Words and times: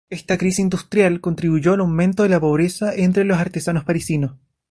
Esta 0.09 0.35
crisis 0.35 0.57
industrial 0.57 1.21
contribuyó 1.21 1.73
al 1.73 1.81
aumento 1.81 2.23
de 2.23 2.29
la 2.29 2.39
pobreza 2.39 2.91
entre 2.95 3.23
los 3.23 3.37
artesanos 3.37 3.83
parisinos. 3.83 4.35